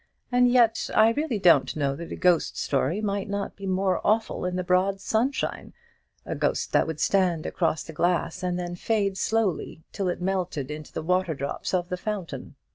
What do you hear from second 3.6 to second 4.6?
more awful in